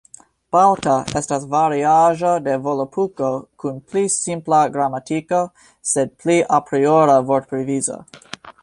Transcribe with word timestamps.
Balta 0.53 0.93
estas 1.19 1.43
variaĵo 1.51 2.31
de 2.47 2.55
Volapuko 2.63 3.29
kun 3.65 3.77
pli 3.91 4.03
simpla 4.15 4.63
gramatiko, 4.79 5.43
sed 5.93 6.19
pli 6.25 6.41
apriora 6.61 7.21
vortprovizo. 7.31 8.03